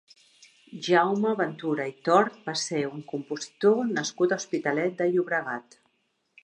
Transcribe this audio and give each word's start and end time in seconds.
Jaume 0.85 1.33
Ventura 1.41 1.85
i 1.91 1.93
Tort 2.09 2.39
va 2.49 2.57
ser 2.63 2.81
un 2.95 3.05
compositor 3.13 3.85
nascut 3.99 4.35
a 4.35 4.39
l'Hospitalet 4.43 4.99
de 5.03 5.11
Llobregat. 5.13 5.81